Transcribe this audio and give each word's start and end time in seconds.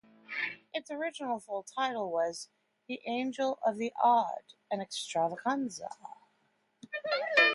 Its 0.73 0.89
original 0.89 1.39
full 1.39 1.61
title 1.61 2.11
was 2.11 2.49
"The 2.87 2.99
Angel 3.05 3.59
of 3.63 3.77
the 3.77 3.93
Odd: 4.03 4.55
An 4.71 4.81
Extravaganza". 4.81 5.89